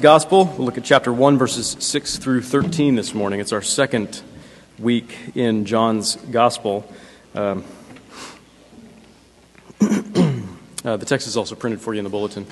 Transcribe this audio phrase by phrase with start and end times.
[0.00, 0.44] Gospel.
[0.44, 3.40] We'll look at chapter 1, verses 6 through 13 this morning.
[3.40, 4.20] It's our second
[4.78, 6.90] week in John's Gospel.
[7.34, 7.64] Um,
[9.80, 12.46] uh, the text is also printed for you in the bulletin.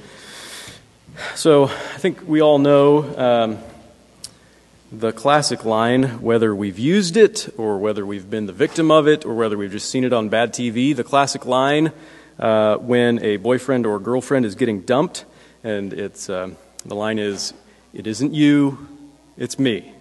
[1.35, 3.59] So I think we all know um,
[4.93, 9.25] the classic line whether we've used it, or whether we've been the victim of it,
[9.25, 10.95] or whether we've just seen it on bad TV.
[10.95, 11.93] The classic line
[12.39, 15.25] uh, when a boyfriend or girlfriend is getting dumped,
[15.63, 16.31] and it's.
[16.31, 16.57] Um,
[16.91, 17.55] the line is,
[17.93, 18.89] It isn't you,
[19.37, 19.93] it's me.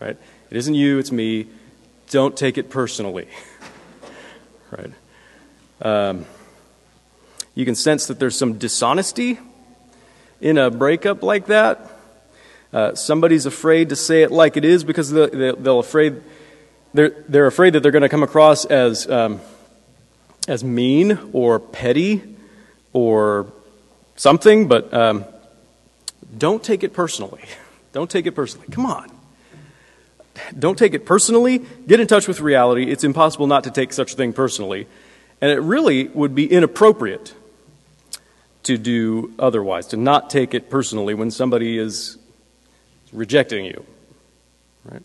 [0.00, 0.16] Right?
[0.50, 1.46] It isn't you, it's me.
[2.10, 3.28] Don't take it personally.
[4.70, 4.92] right?
[5.80, 6.26] Um,
[7.54, 9.38] you can sense that there's some dishonesty
[10.40, 11.90] in a breakup like that.
[12.72, 16.22] Uh, somebody's afraid to say it like it is because they'll, they'll afraid
[16.94, 19.40] they're, they're afraid that they're going to come across as um,
[20.48, 22.22] as mean or petty
[22.92, 23.52] or
[24.16, 24.68] something.
[24.68, 25.24] But um,
[26.36, 27.42] don't take it personally.
[27.92, 28.66] Don't take it personally.
[28.70, 29.10] Come on.
[30.58, 31.58] Don't take it personally.
[31.86, 32.90] Get in touch with reality.
[32.90, 34.86] It's impossible not to take such a thing personally.
[35.42, 37.34] And it really would be inappropriate
[38.62, 42.16] to do otherwise, to not take it personally when somebody is
[43.12, 43.84] rejecting you.
[44.84, 45.02] Right?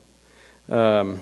[0.69, 1.21] Um,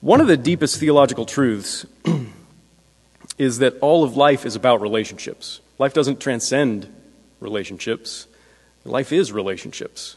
[0.00, 1.86] one of the deepest theological truths
[3.38, 5.60] is that all of life is about relationships.
[5.78, 6.92] Life doesn't transcend
[7.40, 8.26] relationships.
[8.84, 10.16] Life is relationships,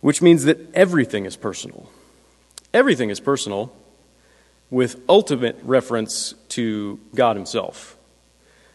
[0.00, 1.88] which means that everything is personal.
[2.72, 3.72] Everything is personal
[4.70, 7.96] with ultimate reference to God Himself.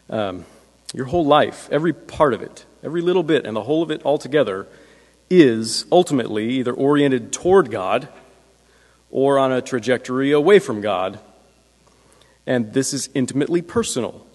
[0.09, 0.45] Um,
[0.93, 4.05] your whole life, every part of it, every little bit, and the whole of it
[4.05, 4.67] altogether
[5.29, 8.07] is ultimately either oriented toward God
[9.11, 11.19] or on a trajectory away from God.
[12.47, 14.25] And this is intimately personal.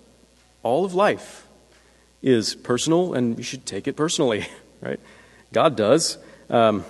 [0.63, 1.44] All of life
[2.25, 4.47] is personal, and you should take it personally,
[4.81, 4.99] right?
[5.53, 6.17] God does.
[6.49, 6.85] Um,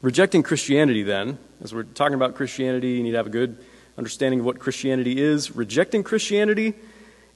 [0.00, 3.58] rejecting Christianity, then, as we're talking about Christianity, you need to have a good
[3.98, 5.56] understanding of what Christianity is.
[5.56, 6.74] Rejecting Christianity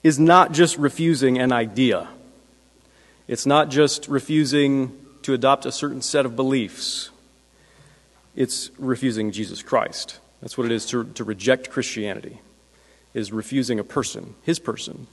[0.05, 2.09] is not just refusing an idea,
[3.27, 7.11] it's not just refusing to adopt a certain set of beliefs,
[8.37, 10.21] it's refusing Jesus Christ.
[10.41, 12.41] That's what it is to, to reject Christianity,
[13.13, 15.09] is refusing a person, his person,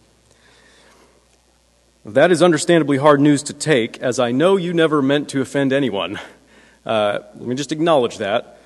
[2.06, 5.74] that is understandably hard news to take, as I know you never meant to offend
[5.74, 6.20] anyone.
[6.86, 8.58] Uh, let me just acknowledge that.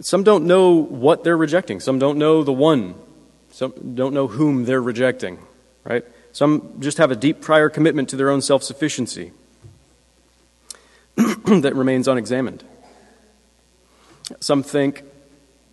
[0.00, 1.80] Some don't know what they're rejecting.
[1.80, 2.94] Some don't know the one.
[3.50, 5.38] Some don't know whom they're rejecting,
[5.84, 6.04] right?
[6.32, 9.32] Some just have a deep prior commitment to their own self sufficiency
[11.16, 12.62] that remains unexamined.
[14.38, 15.02] Some think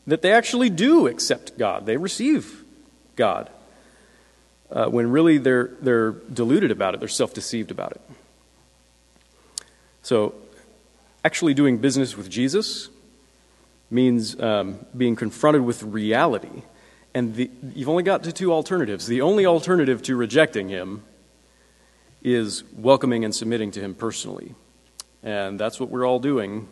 [0.08, 2.64] that they actually do accept God, they receive
[3.18, 3.50] God
[4.72, 8.02] uh, when really they're, they're deluded about it, they're self deceived about it.
[10.02, 10.36] So,
[11.24, 12.90] actually doing business with Jesus
[13.90, 16.64] means um, being confronted with reality.
[17.14, 19.08] And the, you've only got two alternatives.
[19.08, 21.04] The only alternative to rejecting him
[22.22, 24.54] is welcoming and submitting to him personally.
[25.24, 26.68] And that's what we're all doing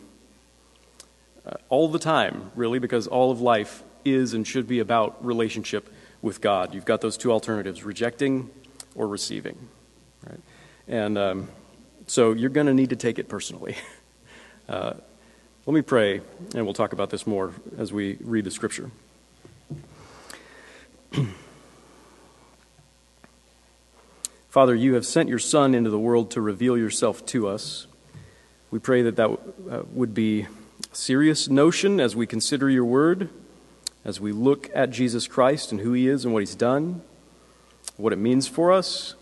[1.46, 5.88] uh, all the time, really, because all of life is and should be about relationship
[6.24, 6.74] with God.
[6.74, 8.50] You've got those two alternatives rejecting
[8.94, 9.68] or receiving.
[10.26, 10.40] Right?
[10.88, 11.48] And um,
[12.06, 13.76] so you're going to need to take it personally.
[14.66, 14.94] Uh,
[15.66, 16.22] let me pray,
[16.54, 18.90] and we'll talk about this more as we read the scripture.
[24.48, 27.86] Father, you have sent your Son into the world to reveal yourself to us.
[28.70, 30.46] We pray that that uh, would be
[30.90, 33.28] a serious notion as we consider your word
[34.04, 37.02] as we look at Jesus Christ and who he is and what he's done,
[37.96, 39.14] what it means for us.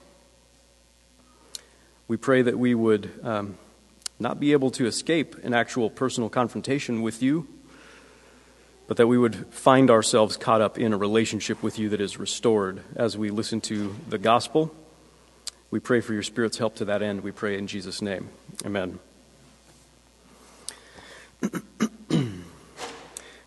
[2.09, 3.57] We pray that we would um,
[4.19, 7.47] not be able to escape an actual personal confrontation with you,
[8.87, 12.19] but that we would find ourselves caught up in a relationship with you that is
[12.19, 14.75] restored as we listen to the gospel.
[15.71, 17.23] We pray for your Spirit's help to that end.
[17.23, 18.29] We pray in Jesus' name.
[18.67, 18.99] Amen.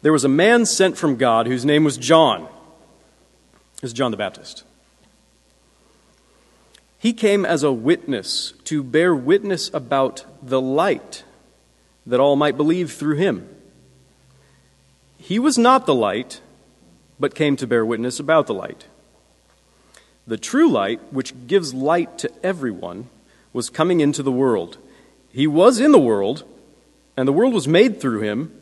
[0.06, 2.48] There was a man sent from God whose name was John.
[3.81, 4.63] This is John the Baptist.
[7.00, 11.24] He came as a witness to bear witness about the light,
[12.06, 13.50] that all might believe through him.
[15.18, 16.40] He was not the light,
[17.19, 18.86] but came to bear witness about the light.
[20.28, 23.10] The true light, which gives light to everyone,
[23.54, 24.78] was coming into the world.
[25.31, 26.44] He was in the world,
[27.18, 28.62] and the world was made through him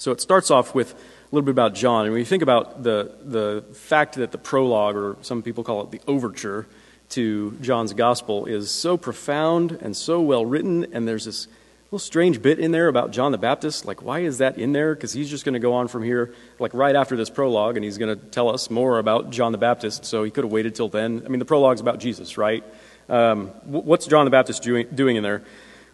[0.00, 0.96] so it starts off with a
[1.30, 2.06] little bit about John.
[2.06, 5.82] And when you think about the, the fact that the prologue, or some people call
[5.82, 6.66] it the overture
[7.10, 11.48] to John's gospel, is so profound and so well written, and there's this
[11.86, 13.84] little strange bit in there about John the Baptist.
[13.84, 14.94] Like, why is that in there?
[14.94, 17.84] Because he's just going to go on from here, like right after this prologue, and
[17.84, 20.06] he's going to tell us more about John the Baptist.
[20.06, 21.22] So he could have waited till then.
[21.26, 22.64] I mean, the prologue's about Jesus, right?
[23.10, 25.42] Um, what's John the Baptist doing, doing in there?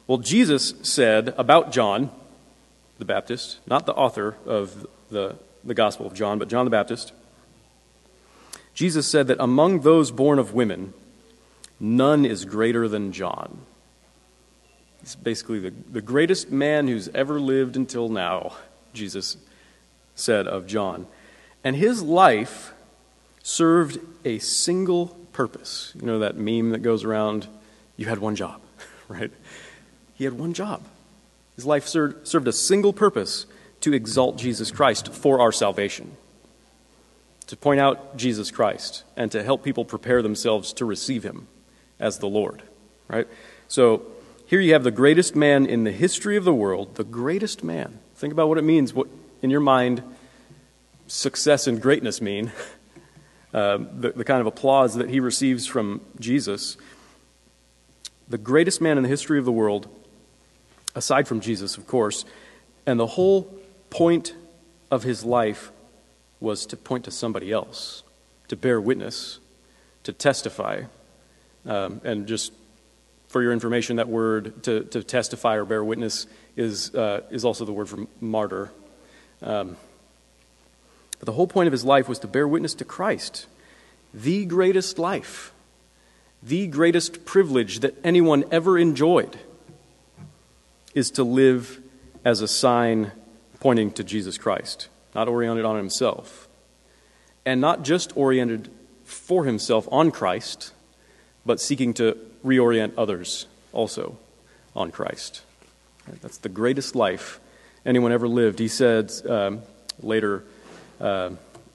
[0.07, 2.11] Well, Jesus said about John
[2.99, 7.13] the Baptist, not the author of the, the Gospel of John, but John the Baptist.
[8.75, 10.93] Jesus said that among those born of women,
[11.81, 13.61] none is greater than John.
[15.01, 18.57] He's basically the, the greatest man who's ever lived until now,
[18.93, 19.37] Jesus
[20.15, 21.07] said of John.
[21.63, 22.73] And his life
[23.43, 25.93] served a single purpose.
[25.95, 27.47] You know that meme that goes around,
[27.97, 28.61] you had one job,
[29.09, 29.31] right?
[30.15, 30.83] He had one job.
[31.57, 33.47] His life served, served a single purpose
[33.81, 36.17] to exalt Jesus Christ for our salvation,
[37.47, 41.49] to point out Jesus Christ, and to help people prepare themselves to receive him
[41.99, 42.63] as the Lord,
[43.09, 43.27] right?
[43.69, 44.07] So
[44.47, 47.99] here you have the greatest man in the history of the world, the greatest man.
[48.15, 49.09] Think about what it means, what
[49.43, 50.03] in your mind
[51.07, 52.53] success and greatness mean.
[53.55, 56.77] Uh, the, the kind of applause that he receives from Jesus.
[58.29, 59.89] The greatest man in the history of the world,
[60.97, 62.25] aside from Jesus, of course,
[62.87, 63.43] and the whole
[63.91, 64.35] point
[64.91, 65.71] of his life
[66.41, 68.03] was to point to somebody else,
[68.49, 69.39] to bear witness,
[70.03, 70.83] to testify,
[71.67, 72.53] um, and just
[73.29, 76.27] for your information, that word to, to testify or bear witness
[76.57, 78.71] is, uh, is also the word for martyr.
[79.43, 79.77] Um,
[81.19, 83.47] but the whole point of his life was to bear witness to Christ,
[84.15, 85.53] the greatest life,
[86.43, 89.39] the greatest privilege that anyone ever enjoyed
[90.97, 91.81] is to live
[92.25, 93.13] as a sign
[93.61, 96.49] pointing to Jesus Christ, not oriented on himself.
[97.45, 98.71] And not just oriented
[99.05, 100.73] for himself on Christ,
[101.45, 104.17] but seeking to reorient others also
[104.75, 105.43] on Christ.
[106.23, 107.41] That's the greatest life
[107.85, 108.59] anyone ever lived.
[108.59, 109.61] He said um,
[110.01, 110.45] later
[110.99, 111.31] uh,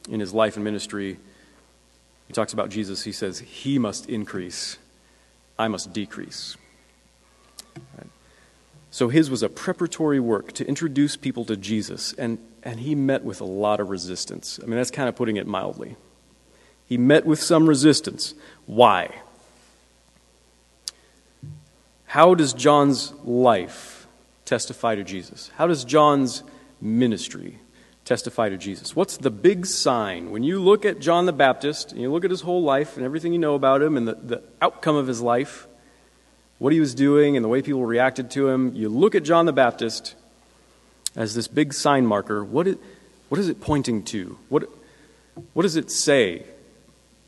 [0.09, 1.19] in his life and ministry,
[2.27, 3.03] he talks about Jesus.
[3.03, 4.77] He says, He must increase,
[5.59, 6.57] I must decrease.
[8.93, 13.23] So his was a preparatory work to introduce people to Jesus, and, and he met
[13.23, 14.59] with a lot of resistance.
[14.61, 15.95] I mean, that's kind of putting it mildly.
[16.85, 18.33] He met with some resistance.
[18.65, 19.15] Why?
[22.03, 24.07] How does John's life
[24.43, 25.49] testify to Jesus?
[25.55, 26.43] How does John's
[26.81, 27.59] ministry
[28.03, 28.93] testify to Jesus?
[28.93, 30.31] What's the big sign?
[30.31, 33.05] When you look at John the Baptist, and you look at his whole life and
[33.05, 35.69] everything you know about him and the, the outcome of his life,
[36.61, 39.47] what he was doing and the way people reacted to him, you look at John
[39.47, 40.13] the Baptist
[41.15, 42.43] as this big sign marker.
[42.43, 42.77] What is,
[43.29, 44.37] what is it pointing to?
[44.47, 44.69] What,
[45.53, 46.43] what does it say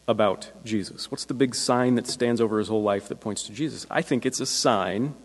[0.07, 1.09] about Jesus?
[1.09, 3.87] What's the big sign that stands over his whole life that points to Jesus?
[3.89, 5.15] I think it's a sign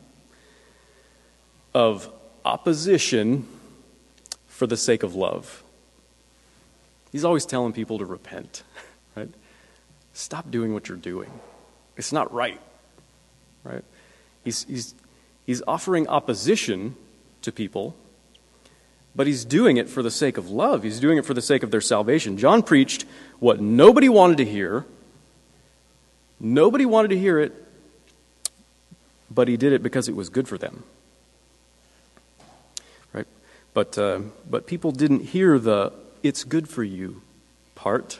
[1.74, 2.10] of
[2.46, 3.46] opposition
[4.46, 5.62] for the sake of love.
[7.12, 8.62] He's always telling people to repent,
[9.14, 9.28] right?
[10.14, 11.30] Stop doing what you're doing.
[11.98, 12.58] It's not right,
[13.64, 13.84] right?
[14.48, 14.94] He's, he's,
[15.44, 16.96] he's offering opposition
[17.42, 17.94] to people,
[19.14, 20.84] but he's doing it for the sake of love.
[20.84, 22.38] He's doing it for the sake of their salvation.
[22.38, 23.04] John preached
[23.40, 24.86] what nobody wanted to hear.
[26.40, 27.52] Nobody wanted to hear it,
[29.30, 30.82] but he did it because it was good for them.
[33.12, 33.26] Right?
[33.74, 37.20] But, uh, but people didn't hear the it's good for you
[37.74, 38.18] part.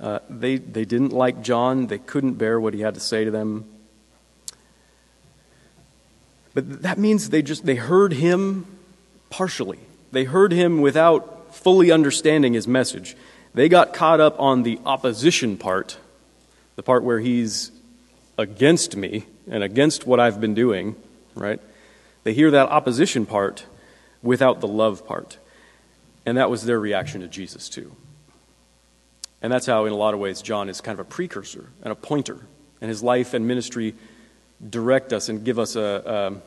[0.00, 1.86] Uh, they, they didn't like John.
[1.86, 3.75] They couldn't bear what he had to say to them.
[6.56, 8.64] But that means they just they heard him
[9.28, 9.78] partially.
[10.10, 13.14] They heard him without fully understanding his message.
[13.52, 15.98] They got caught up on the opposition part,
[16.76, 17.72] the part where he's
[18.38, 20.96] against me and against what I've been doing,
[21.34, 21.60] right?
[22.24, 23.66] They hear that opposition part
[24.22, 25.36] without the love part.
[26.24, 27.94] And that was their reaction to Jesus, too.
[29.42, 31.92] And that's how, in a lot of ways, John is kind of a precursor and
[31.92, 32.38] a pointer.
[32.80, 33.94] And his life and ministry
[34.70, 36.42] direct us and give us a, um,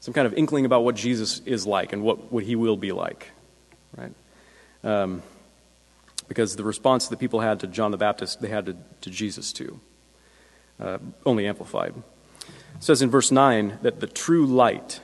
[0.00, 2.92] some kind of inkling about what Jesus is like and what, what he will be
[2.92, 3.30] like,
[3.96, 4.12] right?
[4.84, 5.22] Um,
[6.28, 9.52] because the response that people had to John the Baptist, they had to, to Jesus
[9.52, 9.80] too.
[10.80, 11.94] uh, only amplified.
[12.76, 15.00] It says in verse 9 that the true light,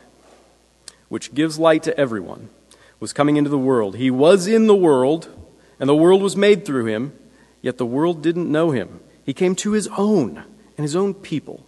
[1.09, 2.50] which gives light to everyone,
[3.00, 3.97] was coming into the world.
[3.97, 5.28] He was in the world,
[5.80, 7.12] and the world was made through him,
[7.61, 9.00] yet the world didn't know him.
[9.25, 10.38] He came to his own,
[10.76, 11.64] and his own people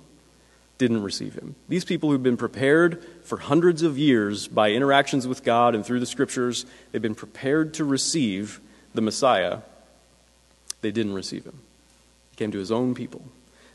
[0.79, 1.55] didn't receive him.
[1.69, 6.01] These people who've been prepared for hundreds of years by interactions with God and through
[6.01, 8.61] the scriptures, they've been prepared to receive
[8.93, 9.59] the Messiah.
[10.81, 11.61] They didn't receive him.
[12.31, 13.25] He came to his own people.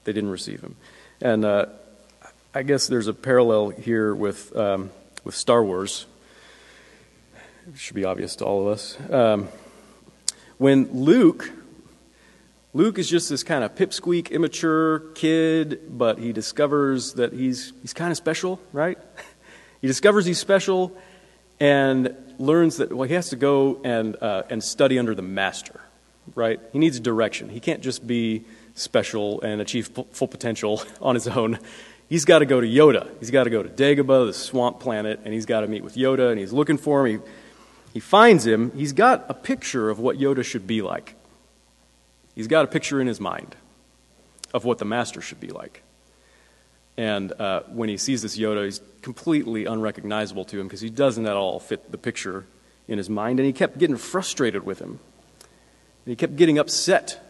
[0.03, 0.75] They didn't receive him.
[1.21, 1.67] And uh,
[2.53, 4.91] I guess there's a parallel here with, um,
[5.23, 6.05] with Star Wars.
[7.67, 8.97] It should be obvious to all of us.
[9.09, 9.47] Um,
[10.57, 11.51] when Luke
[12.71, 17.93] Luke is just this kind of pipsqueak, immature kid, but he discovers that he's, he's
[17.93, 18.99] kind of special, right?
[19.81, 20.95] he discovers he's special
[21.59, 25.81] and learns that, well, he has to go and, uh, and study under the master,
[26.35, 26.59] right?
[26.71, 27.49] He needs direction.
[27.49, 28.45] He can't just be
[28.75, 31.57] special and achieve full potential on his own.
[32.07, 33.09] He's got to go to Yoda.
[33.19, 35.95] He's got to go to Dagobah, the swamp planet, and he's got to meet with
[35.95, 37.23] Yoda, and he's looking for him.
[37.23, 37.29] He,
[37.95, 38.71] he finds him.
[38.75, 41.15] He's got a picture of what Yoda should be like.
[42.39, 43.57] He's got a picture in his mind
[44.53, 45.83] of what the master should be like.
[46.95, 51.25] And uh, when he sees this Yoda, he's completely unrecognizable to him because he doesn't
[51.25, 52.45] at all fit the picture
[52.87, 53.41] in his mind.
[53.41, 55.01] And he kept getting frustrated with him.
[56.05, 57.21] And he kept getting upset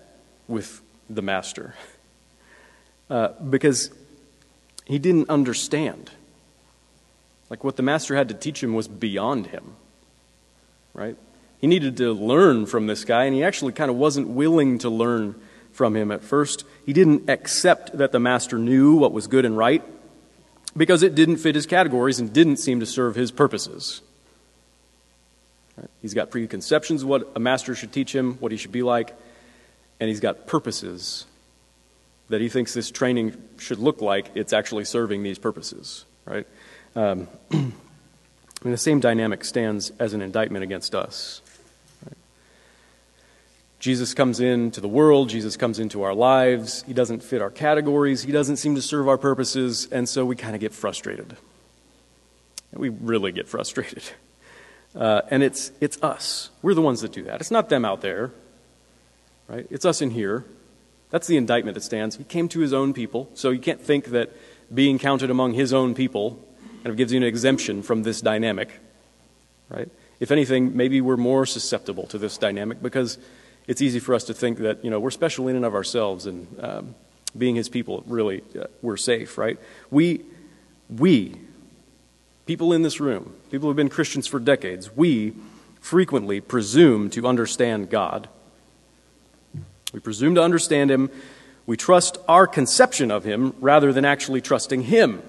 [0.47, 1.73] with the master
[3.09, 3.89] uh, because
[4.85, 6.11] he didn't understand.
[7.49, 9.75] Like what the master had to teach him was beyond him,
[10.93, 11.17] right?
[11.59, 14.89] He needed to learn from this guy, and he actually kind of wasn't willing to
[14.89, 15.35] learn
[15.71, 16.63] from him at first.
[16.85, 19.83] He didn't accept that the master knew what was good and right
[20.75, 24.01] because it didn't fit his categories and didn't seem to serve his purposes.
[26.01, 29.15] He's got preconceptions of what a master should teach him, what he should be like,
[29.99, 31.25] and he's got purposes
[32.29, 34.27] that he thinks this training should look like.
[34.35, 36.47] It's actually serving these purposes, right?
[36.95, 37.73] Um, and
[38.61, 41.41] the same dynamic stands as an indictment against us.
[43.79, 46.83] Jesus comes into the world, Jesus comes into our lives.
[46.85, 50.35] He doesn't fit our categories, He doesn't seem to serve our purposes, and so we
[50.35, 51.37] kind of get frustrated.
[52.73, 54.03] We really get frustrated.
[54.95, 56.49] Uh, and it's, it's us.
[56.61, 57.39] We're the ones that do that.
[57.41, 58.31] It's not them out there,
[59.47, 59.65] right?
[59.69, 60.45] It's us in here.
[61.11, 62.17] That's the indictment that stands.
[62.17, 64.31] He came to his own people, so you can't think that
[64.73, 66.43] being counted among his own people
[66.77, 68.69] kind of gives you an exemption from this dynamic,
[69.69, 69.89] right?
[70.19, 73.17] If anything, maybe we're more susceptible to this dynamic because
[73.69, 76.25] it's easy for us to think that you know we're special in and of ourselves,
[76.25, 76.95] and um,
[77.37, 79.59] being His people, really, uh, we're safe, right?
[79.91, 80.25] We,
[80.89, 81.35] we,
[82.47, 85.35] people in this room, people who've been Christians for decades, we
[85.79, 88.27] frequently presume to understand God.
[89.93, 91.11] We presume to understand Him.
[91.67, 95.21] We trust our conception of Him rather than actually trusting Him.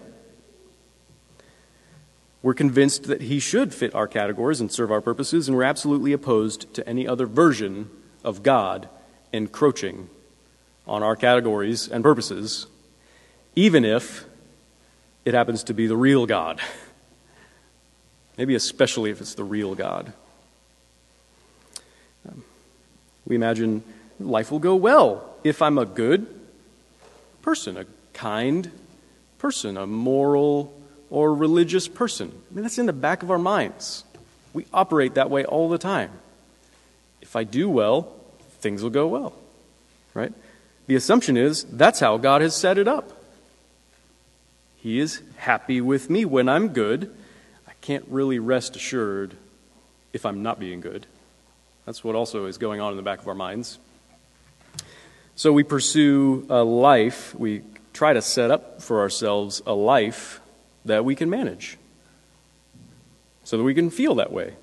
[2.42, 6.14] We're convinced that He should fit our categories and serve our purposes, and we're absolutely
[6.14, 7.90] opposed to any other version
[8.24, 8.88] of God
[9.32, 10.08] encroaching
[10.86, 12.66] on our categories and purposes,
[13.54, 14.24] even if
[15.24, 16.60] it happens to be the real God.
[18.36, 20.12] Maybe especially if it's the real God.
[23.26, 23.84] We imagine
[24.18, 26.26] life will go well if I'm a good
[27.42, 28.70] person, a kind
[29.38, 30.74] person, a moral
[31.10, 32.32] or religious person.
[32.50, 34.04] I mean, that's in the back of our minds.
[34.52, 36.10] We operate that way all the time.
[37.30, 38.12] If I do well,
[38.58, 39.32] things will go well.
[40.14, 40.32] Right?
[40.88, 43.22] The assumption is that's how God has set it up.
[44.78, 47.14] He is happy with me when I'm good.
[47.68, 49.36] I can't really rest assured
[50.12, 51.06] if I'm not being good.
[51.86, 53.78] That's what also is going on in the back of our minds.
[55.36, 60.40] So we pursue a life, we try to set up for ourselves a life
[60.84, 61.78] that we can manage
[63.44, 64.54] so that we can feel that way,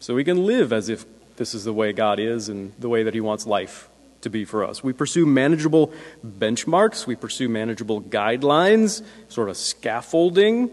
[0.00, 1.04] so we can live as if
[1.36, 3.88] this is the way God is and the way that He wants life
[4.22, 4.82] to be for us.
[4.82, 5.92] We pursue manageable
[6.24, 10.70] benchmarks, we pursue manageable guidelines, sort of scaffolding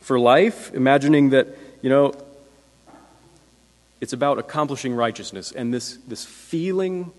[0.00, 1.48] for life, imagining that,
[1.80, 2.14] you know,
[4.00, 7.12] it's about accomplishing righteousness, and this, this feeling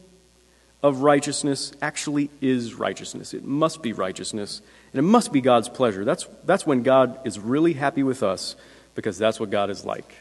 [0.83, 3.33] of righteousness actually is righteousness.
[3.33, 6.03] It must be righteousness, and it must be God's pleasure.
[6.03, 8.57] That's, that's when God is really happy with us,
[8.95, 10.13] because that's what God is like.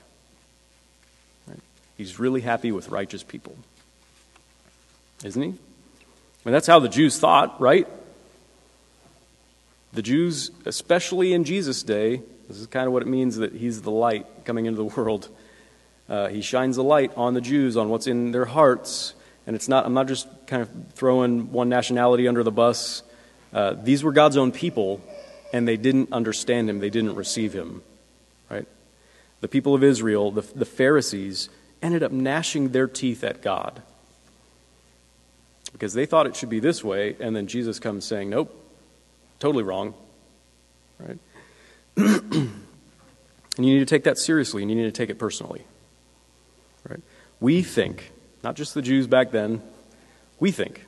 [1.96, 3.56] He's really happy with righteous people.
[5.24, 5.48] Isn't he?
[6.44, 7.86] Mean, that's how the Jews thought, right?
[9.92, 13.82] The Jews, especially in Jesus' day, this is kind of what it means that he's
[13.82, 15.28] the light coming into the world.
[16.08, 19.14] Uh, he shines a light on the Jews, on what's in their hearts,
[19.46, 23.02] And it's not, I'm not just kind of throwing one nationality under the bus.
[23.52, 25.00] Uh, these were God's own people,
[25.52, 27.82] and they didn't understand him, they didn't receive him.
[28.50, 28.66] Right?
[29.40, 31.48] The people of Israel, the, the Pharisees,
[31.82, 33.82] ended up gnashing their teeth at God
[35.72, 38.54] because they thought it should be this way, and then Jesus comes saying, Nope,
[39.40, 39.94] totally wrong.
[40.98, 41.18] Right?
[41.96, 42.52] and
[43.58, 45.64] you need to take that seriously, and you need to take it personally.
[46.88, 47.00] Right?
[47.40, 48.12] We think,
[48.42, 49.62] not just the Jews back then,
[50.38, 50.86] we think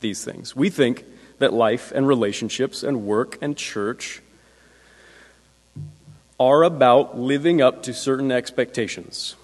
[0.00, 0.56] these things.
[0.56, 1.04] We think
[1.38, 4.20] that life and relationships and work and church
[6.38, 9.36] are about living up to certain expectations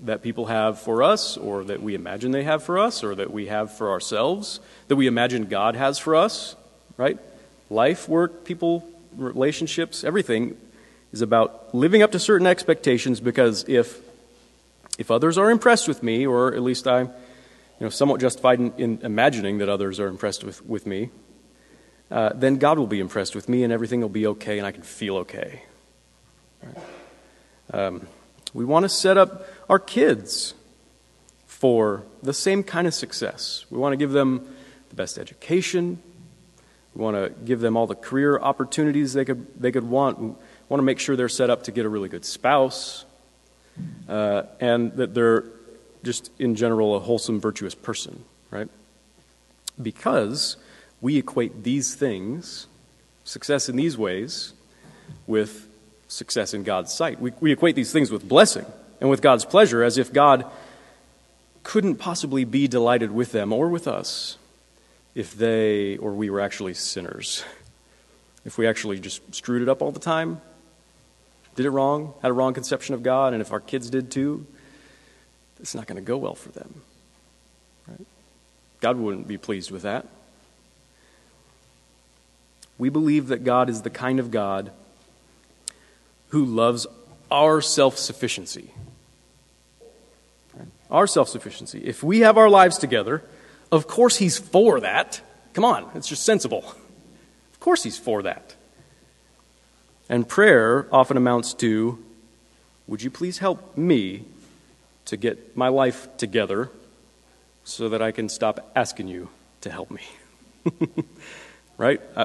[0.00, 3.32] that people have for us, or that we imagine they have for us, or that
[3.32, 6.54] we have for ourselves, that we imagine God has for us,
[6.96, 7.18] right?
[7.68, 10.56] Life, work, people, relationships, everything
[11.12, 14.00] is about living up to certain expectations because if
[14.98, 18.72] if others are impressed with me, or at least I'm you know, somewhat justified in,
[18.76, 21.10] in imagining that others are impressed with, with me,
[22.10, 24.72] uh, then God will be impressed with me and everything will be okay and I
[24.72, 25.62] can feel okay.
[26.62, 26.76] Right?
[27.72, 28.08] Um,
[28.52, 30.54] we want to set up our kids
[31.46, 33.64] for the same kind of success.
[33.70, 34.54] We want to give them
[34.90, 36.00] the best education.
[36.94, 40.18] We want to give them all the career opportunities they could, they could want.
[40.20, 40.26] We
[40.68, 43.04] want to make sure they're set up to get a really good spouse
[44.08, 45.44] uh, and that they're
[46.02, 48.68] just in general a wholesome, virtuous person, right?
[49.80, 50.56] Because
[51.00, 52.66] we equate these things,
[53.24, 54.52] success in these ways,
[55.26, 55.66] with
[56.06, 57.20] success in God's sight.
[57.20, 58.64] We, we equate these things with blessing
[59.00, 60.44] and with God's pleasure as if God
[61.62, 64.38] couldn't possibly be delighted with them or with us
[65.14, 67.44] if they or we were actually sinners.
[68.44, 70.40] If we actually just screwed it up all the time,
[71.56, 74.46] did it wrong, had a wrong conception of God, and if our kids did too,
[75.60, 76.82] it's not going to go well for them.
[77.88, 78.06] Right?
[78.80, 80.06] God wouldn't be pleased with that.
[82.78, 84.70] We believe that God is the kind of God
[86.28, 86.86] who loves
[87.30, 88.70] our self sufficiency.
[90.90, 91.80] Our self sufficiency.
[91.84, 93.22] If we have our lives together,
[93.70, 95.20] of course He's for that.
[95.52, 96.64] Come on, it's just sensible.
[97.52, 98.54] Of course He's for that.
[100.08, 102.02] And prayer often amounts to
[102.86, 104.24] Would you please help me
[105.06, 106.70] to get my life together
[107.64, 109.28] so that I can stop asking you
[109.60, 110.02] to help me?
[111.78, 112.00] right?
[112.16, 112.24] Uh,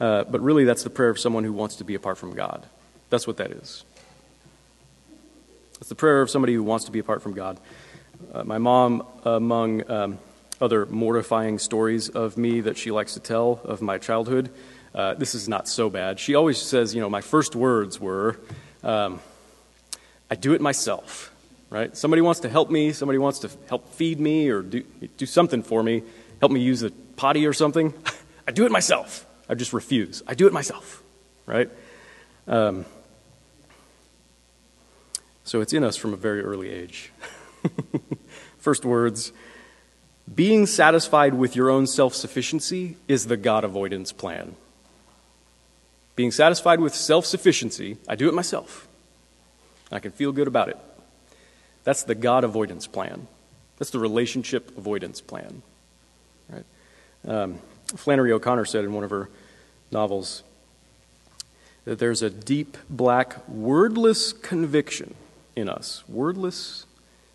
[0.00, 2.66] uh, but really, that's the prayer of someone who wants to be apart from God.
[3.10, 3.84] That's what that is.
[5.82, 7.58] It's the prayer of somebody who wants to be apart from God.
[8.32, 10.18] Uh, my mom, among um,
[10.60, 14.50] other mortifying stories of me that she likes to tell of my childhood,
[14.94, 16.20] uh, this is not so bad.
[16.20, 18.38] She always says, you know, my first words were,
[18.84, 19.18] um,
[20.30, 21.34] I do it myself,
[21.68, 21.96] right?
[21.96, 24.84] Somebody wants to help me, somebody wants to help feed me or do,
[25.16, 26.04] do something for me,
[26.38, 27.92] help me use a potty or something.
[28.46, 29.26] I do it myself.
[29.48, 30.22] I just refuse.
[30.28, 31.02] I do it myself,
[31.44, 31.68] right?
[32.46, 32.84] Um,
[35.44, 37.12] so it's in us from a very early age.
[38.58, 39.32] First words
[40.32, 44.56] Being satisfied with your own self sufficiency is the God avoidance plan.
[46.14, 48.88] Being satisfied with self sufficiency, I do it myself.
[49.90, 50.78] I can feel good about it.
[51.84, 53.26] That's the God avoidance plan.
[53.78, 55.62] That's the relationship avoidance plan.
[56.48, 56.64] Right?
[57.26, 57.58] Um,
[57.96, 59.28] Flannery O'Connor said in one of her
[59.90, 60.44] novels
[61.84, 65.14] that there's a deep, black, wordless conviction
[65.56, 66.04] in us.
[66.08, 66.86] Wordless.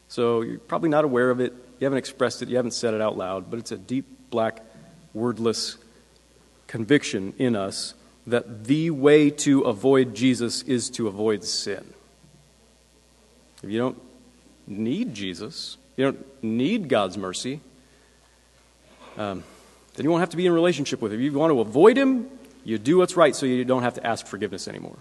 [0.08, 1.54] So you're probably not aware of it.
[1.80, 2.50] You haven't expressed it.
[2.50, 3.50] You haven't said it out loud.
[3.50, 4.64] But it's a deep, black,
[5.14, 5.78] wordless
[6.68, 7.94] conviction in us
[8.26, 11.94] that the way to avoid Jesus is to avoid sin.
[13.64, 14.02] If you don't
[14.68, 17.62] need Jesus, you don't need God's mercy,
[19.18, 19.44] um,
[19.96, 21.20] then you won't have to be in relationship with Him.
[21.20, 22.30] If you want to avoid Him,
[22.64, 24.98] you do what's right so you don't have to ask forgiveness anymore.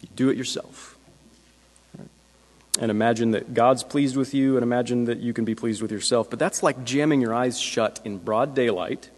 [0.00, 0.91] You do it yourself
[2.80, 5.92] and imagine that God's pleased with you and imagine that you can be pleased with
[5.92, 6.30] yourself.
[6.30, 9.10] But that's like jamming your eyes shut in broad daylight,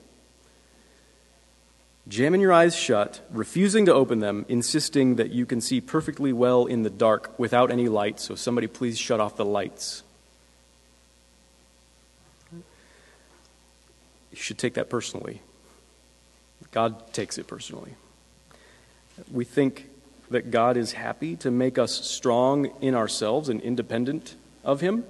[2.09, 6.67] jamming your eyes shut, refusing to open them, insisting that you can see perfectly well
[6.67, 10.03] in the dark without any light, so somebody please shut off the lights.
[12.53, 15.40] You should take that personally.
[16.73, 17.95] God takes it personally.
[19.31, 19.88] We think
[20.31, 24.35] that God is happy to make us strong in ourselves and independent
[24.65, 25.05] of Him?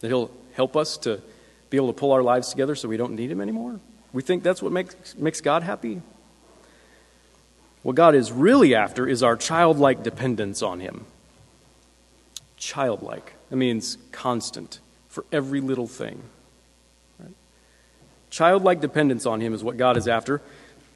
[0.00, 1.20] That He'll help us to
[1.70, 3.78] be able to pull our lives together so we don't need Him anymore?
[4.12, 6.00] We think that's what makes, makes God happy?
[7.82, 11.06] What God is really after is our childlike dependence on Him.
[12.58, 13.34] childlike.
[13.50, 16.22] That means constant for every little thing.
[17.18, 17.32] Right?
[18.30, 20.42] Childlike dependence on Him is what God is after,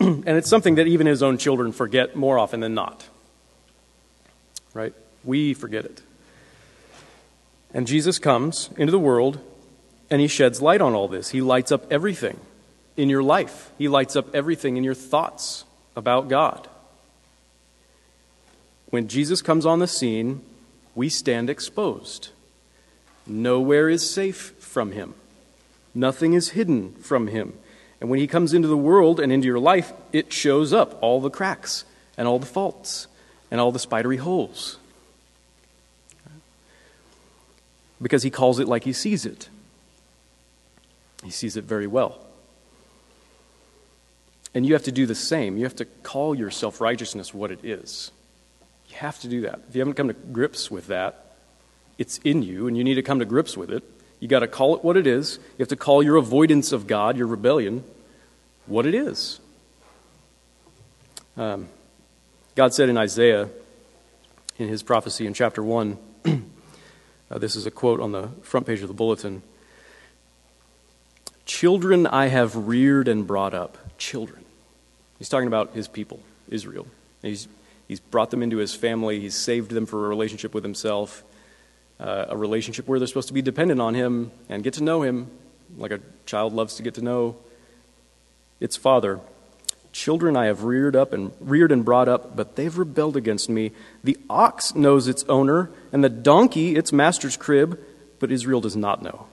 [0.26, 3.08] and it's something that even His own children forget more often than not.
[4.74, 4.94] Right?
[5.24, 6.02] We forget it.
[7.74, 9.40] And Jesus comes into the world
[10.10, 11.30] and He sheds light on all this.
[11.30, 12.38] He lights up everything
[12.96, 15.64] in your life, He lights up everything in your thoughts
[15.96, 16.68] about God.
[18.90, 20.42] When Jesus comes on the scene,
[20.94, 22.28] we stand exposed.
[23.26, 25.14] Nowhere is safe from him.
[25.94, 27.54] Nothing is hidden from him.
[28.02, 31.20] And when he comes into the world and into your life, it shows up all
[31.20, 31.84] the cracks
[32.18, 33.06] and all the faults
[33.48, 34.76] and all the spidery holes.
[38.02, 39.48] Because he calls it like he sees it.
[41.22, 42.18] He sees it very well.
[44.52, 45.56] And you have to do the same.
[45.56, 48.10] You have to call your self righteousness what it is.
[48.88, 49.60] You have to do that.
[49.68, 51.36] If you haven't come to grips with that,
[51.98, 53.84] it's in you, and you need to come to grips with it.
[54.22, 55.40] You got to call it what it is.
[55.58, 57.82] You have to call your avoidance of God, your rebellion,
[58.66, 59.40] what it is.
[61.36, 61.68] Um,
[62.54, 63.48] God said in Isaiah,
[64.60, 68.80] in his prophecy in chapter 1, uh, this is a quote on the front page
[68.80, 69.42] of the bulletin
[71.44, 73.76] Children I have reared and brought up.
[73.98, 74.44] Children.
[75.18, 76.86] He's talking about his people, Israel.
[77.22, 77.48] He's,
[77.88, 81.24] he's brought them into his family, he's saved them for a relationship with himself
[82.02, 85.02] uh, a relationship where they're supposed to be dependent on Him and get to know
[85.02, 85.30] Him
[85.78, 87.36] like a child loves to get to know
[88.60, 89.20] its father.
[89.92, 93.70] Children I have reared up and reared and brought up, but they've rebelled against me.
[94.02, 97.78] The ox knows its owner, and the donkey its master's crib,
[98.18, 99.26] but Israel does not know.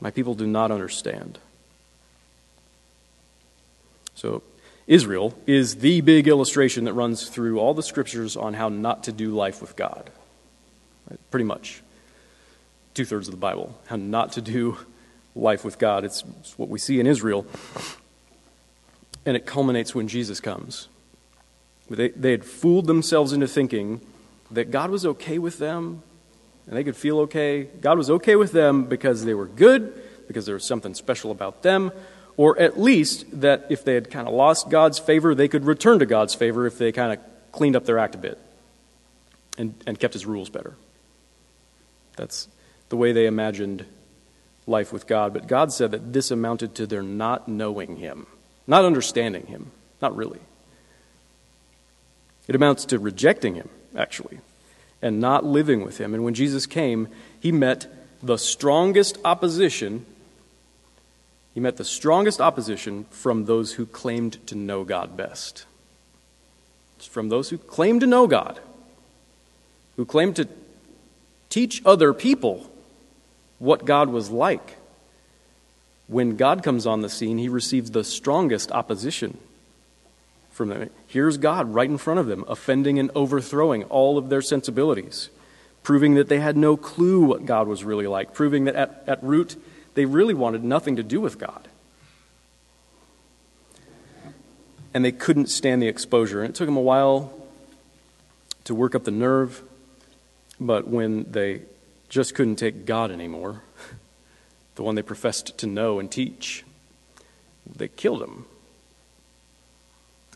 [0.00, 1.38] My people do not understand.
[4.14, 4.42] So,
[4.86, 9.12] Israel is the big illustration that runs through all the scriptures on how not to
[9.12, 10.10] do life with God.
[11.30, 11.82] Pretty much
[12.98, 14.76] two thirds of the Bible, how not to do
[15.36, 16.04] life with God.
[16.04, 17.46] It's, it's what we see in Israel.
[19.24, 20.88] And it culminates when Jesus comes.
[21.88, 24.00] They, they had fooled themselves into thinking
[24.50, 26.02] that God was okay with them
[26.66, 27.68] and they could feel okay.
[27.80, 31.62] God was okay with them because they were good, because there was something special about
[31.62, 31.92] them,
[32.36, 36.00] or at least that if they had kind of lost God's favor, they could return
[36.00, 37.20] to God's favor if they kind of
[37.52, 38.40] cleaned up their act a bit
[39.56, 40.74] and, and kept his rules better.
[42.16, 42.48] That's
[42.88, 43.84] the way they imagined
[44.66, 45.32] life with God.
[45.32, 48.26] But God said that this amounted to their not knowing Him,
[48.66, 49.70] not understanding Him,
[50.00, 50.40] not really.
[52.46, 54.40] It amounts to rejecting Him, actually,
[55.02, 56.14] and not living with Him.
[56.14, 57.08] And when Jesus came,
[57.40, 57.86] He met
[58.22, 60.06] the strongest opposition.
[61.54, 65.64] He met the strongest opposition from those who claimed to know God best.
[66.96, 68.60] It's from those who claimed to know God,
[69.96, 70.48] who claimed to
[71.48, 72.70] teach other people
[73.58, 74.76] what God was like.
[76.06, 79.38] When God comes on the scene, he receives the strongest opposition
[80.50, 80.90] from them.
[81.06, 85.28] Here's God right in front of them, offending and overthrowing all of their sensibilities,
[85.82, 89.22] proving that they had no clue what God was really like, proving that at, at
[89.22, 89.56] root,
[89.94, 91.68] they really wanted nothing to do with God.
[94.94, 96.40] And they couldn't stand the exposure.
[96.42, 97.32] And it took them a while
[98.64, 99.62] to work up the nerve,
[100.58, 101.62] but when they
[102.08, 103.62] just couldn't take God anymore,
[104.74, 106.64] the one they professed to know and teach.
[107.76, 108.46] They killed him.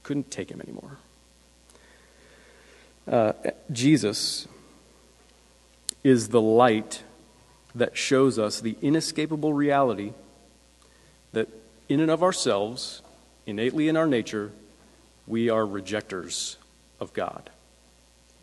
[0.02, 0.98] Couldn't take him anymore.
[3.10, 3.32] Uh,
[3.70, 4.46] Jesus
[6.04, 7.02] is the light
[7.74, 10.12] that shows us the inescapable reality
[11.32, 11.48] that,
[11.88, 13.02] in and of ourselves,
[13.46, 14.52] innately in our nature,
[15.26, 16.58] we are rejectors
[17.00, 17.50] of God.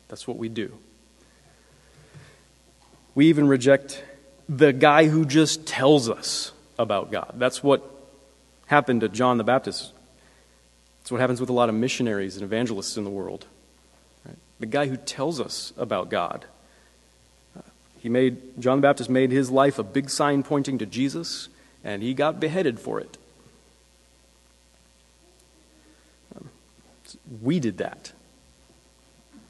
[0.08, 0.78] That's what we do.
[3.20, 4.02] We even reject
[4.48, 7.34] the guy who just tells us about God.
[7.36, 7.84] That's what
[8.68, 9.92] happened to John the Baptist.
[11.02, 13.46] That's what happens with a lot of missionaries and evangelists in the world.
[14.26, 14.38] Right?
[14.62, 16.46] The guy who tells us about God.
[18.00, 21.50] he made John the Baptist made his life a big sign pointing to Jesus,
[21.84, 23.18] and he got beheaded for it.
[27.42, 28.14] we did that.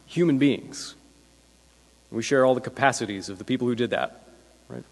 [0.07, 0.95] Human beings.
[2.11, 4.23] We share all the capacities of the people who did that.
[4.67, 4.83] Right?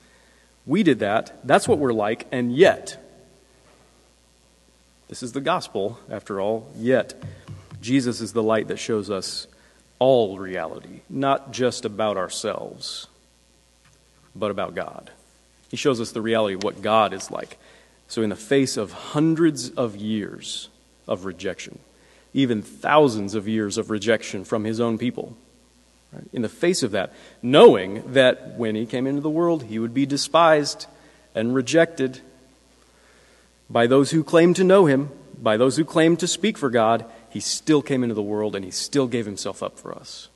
[0.65, 1.39] We did that.
[1.43, 3.03] That's what we're like, and yet,
[5.07, 7.13] this is the gospel, after all, yet,
[7.81, 9.47] Jesus is the light that shows us
[9.99, 13.07] all reality, not just about ourselves,
[14.35, 15.09] but about God.
[15.69, 17.57] He shows us the reality of what God is like.
[18.07, 20.69] So, in the face of hundreds of years
[21.07, 21.79] of rejection,
[22.33, 25.35] even thousands of years of rejection from his own people,
[26.11, 26.23] Right?
[26.33, 29.93] In the face of that, knowing that when he came into the world, he would
[29.93, 30.87] be despised
[31.35, 32.21] and rejected
[33.69, 35.09] by those who claimed to know him,
[35.41, 38.63] by those who claimed to speak for God, he still came into the world and
[38.63, 40.29] he still gave himself up for us.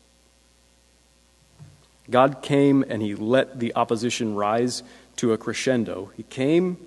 [2.09, 4.83] God came and he let the opposition rise
[5.15, 6.11] to a crescendo.
[6.17, 6.77] He came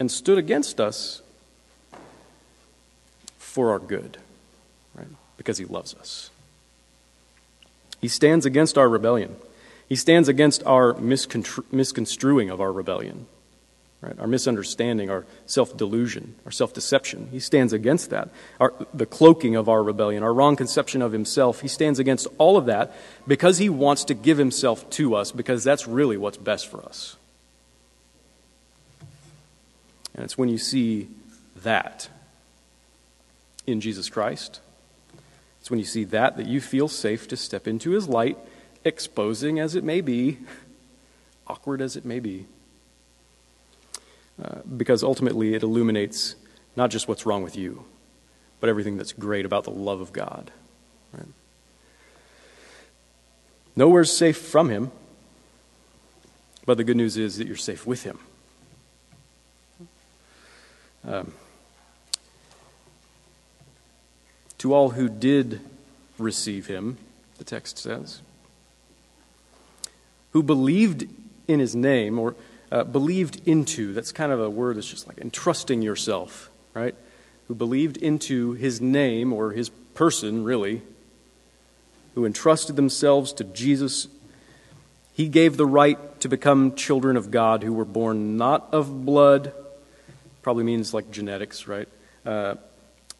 [0.00, 1.22] and stood against us
[3.38, 4.16] for our good,
[4.94, 5.08] right?
[5.36, 6.30] Because he loves us.
[8.00, 9.36] He stands against our rebellion.
[9.88, 13.26] He stands against our misconstruing of our rebellion,
[14.02, 14.18] right?
[14.18, 17.28] Our misunderstanding, our self delusion, our self deception.
[17.30, 18.28] He stands against that.
[18.60, 21.60] Our, the cloaking of our rebellion, our wrong conception of himself.
[21.62, 22.94] He stands against all of that
[23.26, 27.16] because he wants to give himself to us because that's really what's best for us.
[30.14, 31.08] And it's when you see
[31.62, 32.08] that
[33.66, 34.60] in Jesus Christ
[35.68, 38.38] it's when you see that that you feel safe to step into his light,
[38.86, 40.38] exposing as it may be,
[41.46, 42.46] awkward as it may be.
[44.42, 46.36] Uh, because ultimately it illuminates
[46.74, 47.84] not just what's wrong with you,
[48.60, 50.50] but everything that's great about the love of God.
[51.12, 51.28] Right?
[53.76, 54.90] Nowhere's safe from him,
[56.64, 58.18] but the good news is that you're safe with him.
[61.06, 61.34] Um,
[64.58, 65.60] to all who did
[66.18, 66.98] receive him,
[67.38, 68.20] the text says,
[70.32, 71.08] who believed
[71.46, 72.34] in his name, or
[72.70, 76.94] uh, believed into, that's kind of a word that's just like entrusting yourself, right?
[77.46, 80.82] Who believed into his name, or his person, really,
[82.14, 84.08] who entrusted themselves to Jesus.
[85.14, 89.52] He gave the right to become children of God who were born not of blood,
[90.42, 91.88] probably means like genetics, right?
[92.26, 92.56] Uh,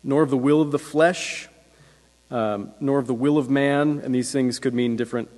[0.02, 1.48] nor of the will of the flesh,
[2.30, 4.00] um, nor of the will of man.
[4.02, 5.28] And these things could mean different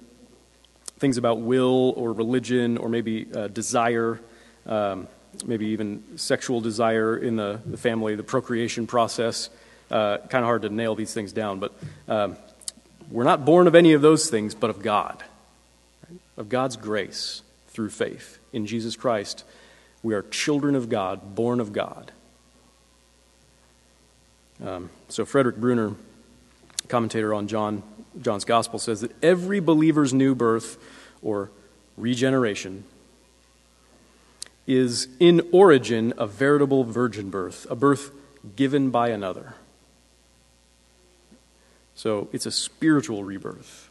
[0.99, 4.20] things about will or religion or maybe uh, desire,
[4.66, 5.09] um,
[5.46, 9.51] maybe even sexual desire in the, the family, the procreation process.
[9.90, 11.73] Uh, kind of hard to nail these things down, but
[12.07, 12.37] um,
[13.11, 15.20] we're not born of any of those things, but of God,
[16.09, 16.20] right?
[16.37, 19.44] of God's grace through faith in Jesus Christ.
[20.03, 22.12] We are children of God, born of God.
[24.64, 25.94] Um, so Frederick Bruner,
[26.88, 27.83] commentator on John,
[28.20, 30.79] John's Gospel, says that every believer's new birth
[31.23, 31.51] or
[31.96, 32.85] regeneration
[34.66, 38.12] is in origin a veritable virgin birth, a birth
[38.57, 39.55] given by another.
[41.94, 43.90] So it's a spiritual rebirth.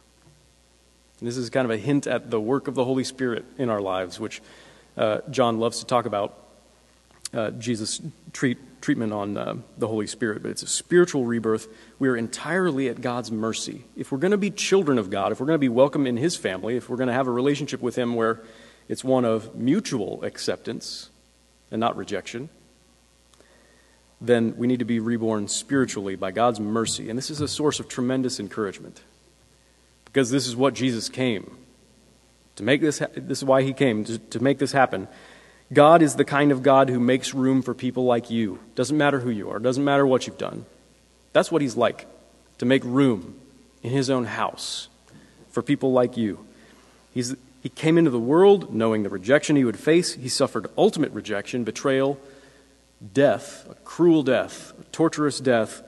[1.20, 3.68] And this is kind of a hint at the work of the Holy Spirit in
[3.68, 4.40] our lives, which
[4.96, 6.36] uh, John loves to talk about.
[7.32, 8.00] Uh, Jesus
[8.32, 11.68] treat, treatment on uh, the Holy Spirit, but it's a spiritual rebirth.
[11.98, 13.84] We are entirely at God's mercy.
[13.96, 16.16] If we're going to be children of God, if we're going to be welcome in
[16.16, 18.40] His family, if we're going to have a relationship with Him where
[18.88, 21.10] it's one of mutual acceptance
[21.70, 22.48] and not rejection,
[24.20, 27.08] then we need to be reborn spiritually by God's mercy.
[27.08, 29.02] And this is a source of tremendous encouragement
[30.04, 31.56] because this is what Jesus came
[32.56, 32.98] to make this.
[32.98, 35.08] Ha- this is why He came to, to make this happen
[35.72, 38.58] God is the kind of God who makes room for people like you.
[38.74, 40.66] Doesn't matter who you are, doesn't matter what you've done.
[41.32, 42.06] That's what He's like,
[42.58, 43.38] to make room
[43.82, 44.88] in His own house
[45.50, 46.44] for people like you.
[47.14, 50.14] He's, he came into the world knowing the rejection he would face.
[50.14, 52.18] He suffered ultimate rejection, betrayal,
[53.12, 55.82] death, a cruel death, a torturous death,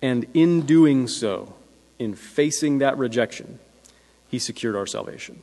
[0.00, 1.54] and in doing so,
[1.98, 3.58] in facing that rejection,
[4.28, 5.42] he secured our salvation.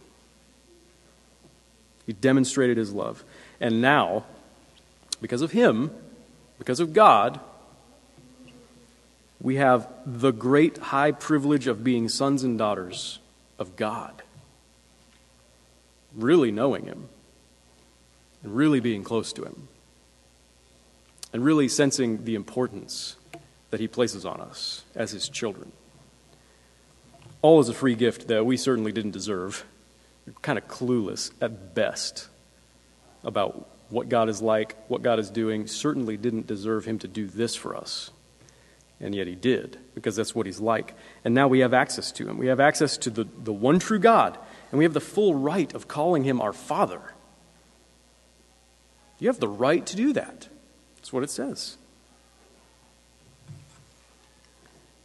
[2.05, 3.23] He demonstrated his love.
[3.59, 4.25] And now,
[5.21, 5.91] because of him,
[6.57, 7.39] because of God,
[9.41, 13.19] we have the great high privilege of being sons and daughters
[13.57, 14.21] of God.
[16.15, 17.07] Really knowing him,
[18.43, 19.67] and really being close to him,
[21.31, 23.15] and really sensing the importance
[23.69, 25.71] that he places on us as his children.
[27.41, 29.65] All is a free gift that we certainly didn't deserve.
[30.25, 32.27] We're kind of clueless at best
[33.23, 37.27] about what God is like, what God is doing, certainly didn't deserve him to do
[37.27, 38.11] this for us.
[39.01, 40.93] And yet he did, because that's what he's like.
[41.23, 42.37] And now we have access to him.
[42.37, 44.37] We have access to the, the one true God,
[44.71, 47.01] and we have the full right of calling him our Father.
[49.19, 50.47] You have the right to do that.
[50.97, 51.77] That's what it says.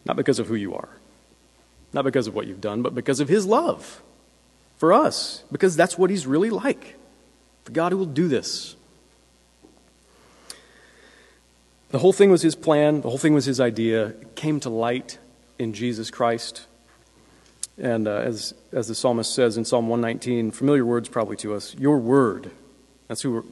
[0.04, 0.90] Not because of who you are,
[1.92, 4.02] not because of what you've done, but because of his love
[4.76, 6.96] for us, because that's what he's really like
[7.64, 8.76] the God who will do this.
[11.90, 14.06] The whole thing was his plan, the whole thing was his idea.
[14.06, 15.18] It came to light
[15.58, 16.66] in Jesus Christ.
[17.78, 21.74] And uh, as, as the psalmist says in Psalm 119, familiar words probably to us,
[21.76, 22.50] your word.
[23.08, 23.46] That's who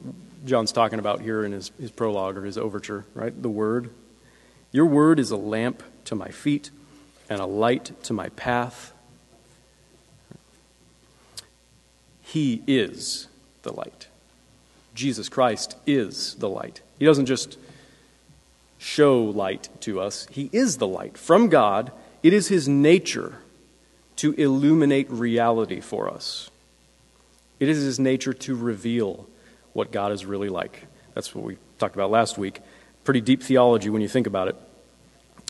[0.45, 3.39] John's talking about here in his, his prologue or his overture, right?
[3.39, 3.91] The word.
[4.71, 6.69] Your word is a lamp to my feet
[7.29, 8.93] and a light to my path.
[12.21, 13.27] He is
[13.63, 14.07] the light.
[14.93, 16.81] Jesus Christ is the light.
[16.99, 17.57] He doesn't just
[18.77, 21.17] show light to us, He is the light.
[21.17, 23.37] From God, it is His nature
[24.17, 26.51] to illuminate reality for us.
[27.59, 29.27] It is His nature to reveal
[29.71, 30.85] what God is really like.
[31.13, 32.59] That's what we talked about last week.
[33.03, 34.55] Pretty deep theology when you think about it.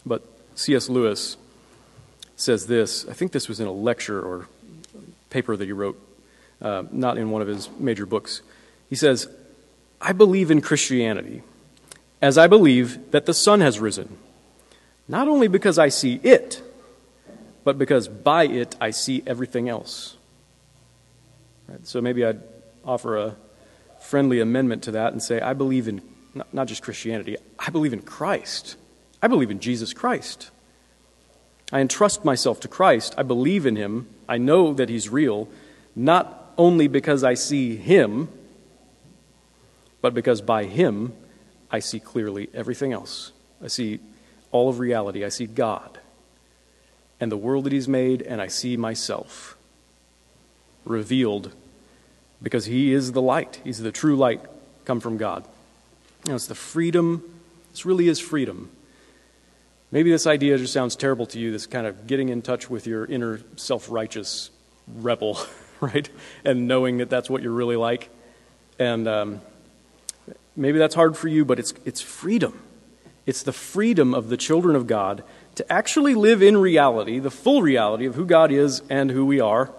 [0.05, 0.23] But
[0.55, 0.89] C.S.
[0.89, 1.37] Lewis
[2.35, 4.47] says this I think this was in a lecture or
[5.29, 5.99] paper that he wrote,
[6.63, 8.41] uh, not in one of his major books.
[8.89, 9.27] He says,
[10.01, 11.43] I believe in Christianity
[12.21, 14.17] as I believe that the sun has risen,
[15.07, 16.61] not only because I see it,
[17.63, 20.15] but because by it I see everything else.
[21.67, 22.41] Right, so maybe I'd
[22.85, 23.35] offer a
[23.99, 26.01] friendly amendment to that and say, I believe in
[26.33, 28.75] not, not just Christianity, I believe in Christ.
[29.21, 30.49] I believe in Jesus Christ.
[31.71, 33.15] I entrust myself to Christ.
[33.17, 34.07] I believe in him.
[34.27, 35.47] I know that he's real,
[35.95, 38.29] not only because I see him,
[40.01, 41.13] but because by him
[41.71, 43.31] I see clearly everything else.
[43.63, 43.99] I see
[44.51, 45.23] all of reality.
[45.23, 45.99] I see God
[47.19, 49.55] and the world that he's made, and I see myself
[50.83, 51.53] revealed
[52.41, 53.61] because he is the light.
[53.63, 54.41] He's the true light
[54.83, 55.45] come from God.
[56.25, 57.23] You know, it's the freedom.
[57.71, 58.69] This really is freedom
[59.93, 62.87] Maybe this idea just sounds terrible to you, this kind of getting in touch with
[62.87, 64.49] your inner self righteous
[64.87, 65.37] rebel,
[65.93, 66.09] right?
[66.43, 68.09] And knowing that that's what you're really like.
[68.79, 69.41] And um,
[70.55, 72.59] maybe that's hard for you, but it's, it's freedom.
[73.25, 75.23] It's the freedom of the children of God
[75.55, 79.39] to actually live in reality, the full reality of who God is and who we
[79.39, 79.71] are,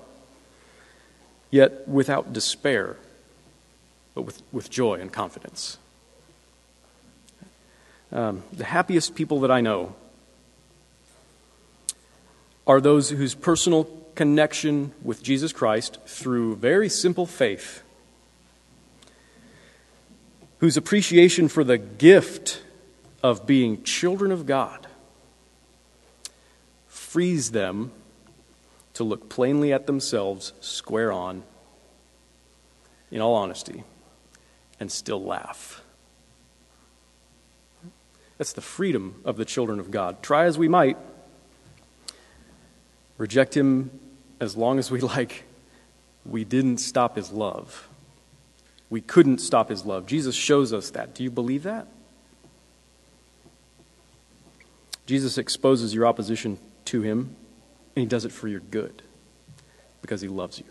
[1.51, 2.97] yet without despair,
[4.15, 5.79] but with, with joy and confidence.
[8.13, 9.97] Um, the happiest people that I know
[12.67, 17.83] are those whose personal connection with Jesus Christ through very simple faith,
[20.59, 22.63] whose appreciation for the gift
[23.23, 24.87] of being children of God
[26.87, 27.93] frees them
[28.95, 31.43] to look plainly at themselves, square on,
[33.11, 33.85] in all honesty,
[34.81, 35.83] and still laugh.
[38.39, 40.23] That's the freedom of the children of God.
[40.23, 40.97] Try as we might,
[43.19, 43.91] reject him
[44.41, 45.45] as long as we like,
[46.25, 47.89] we didn't stop his love.
[48.91, 50.07] We couldn't stop his love.
[50.07, 51.15] Jesus shows us that.
[51.15, 51.89] Do you believe that?
[55.07, 57.37] Jesus exposes your opposition to him,
[57.95, 59.03] and he does it for your good
[60.01, 60.65] because he loves you.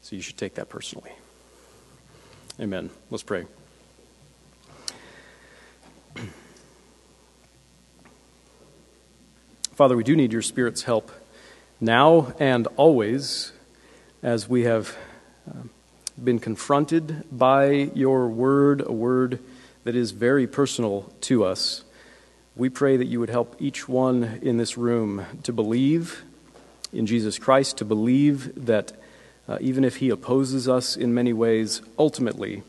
[0.00, 1.12] So you should take that personally.
[2.60, 2.90] Amen.
[3.10, 3.46] Let's pray.
[9.74, 11.12] Father, we do need your Spirit's help
[11.80, 13.52] now and always,
[14.22, 14.96] as we have
[15.48, 15.54] uh,
[16.22, 19.38] been confronted by your word, a word
[19.84, 21.84] that is very personal to us.
[22.56, 26.24] We pray that you would help each one in this room to believe
[26.92, 28.92] in Jesus Christ, to believe that
[29.48, 32.62] uh, even if he opposes us in many ways, ultimately,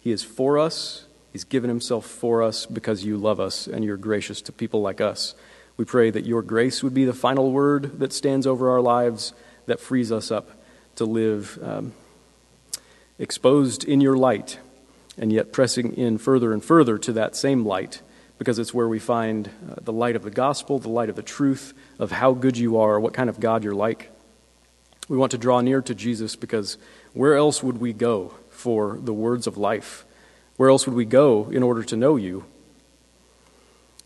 [0.00, 1.06] he is for us.
[1.32, 5.00] He's given himself for us because you love us and you're gracious to people like
[5.00, 5.34] us.
[5.76, 9.32] We pray that your grace would be the final word that stands over our lives,
[9.66, 10.50] that frees us up
[10.96, 11.92] to live um,
[13.18, 14.58] exposed in your light,
[15.16, 18.02] and yet pressing in further and further to that same light,
[18.38, 21.22] because it's where we find uh, the light of the gospel, the light of the
[21.22, 24.10] truth of how good you are, what kind of God you're like.
[25.08, 26.78] We want to draw near to Jesus because
[27.12, 30.04] where else would we go for the words of life?
[30.56, 32.44] Where else would we go in order to know you?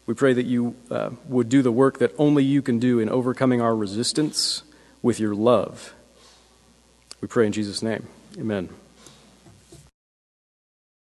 [0.07, 3.09] We pray that you uh, would do the work that only you can do in
[3.09, 4.63] overcoming our resistance
[5.03, 5.95] with your love.
[7.21, 8.07] We pray in Jesus' name.
[8.39, 8.69] Amen.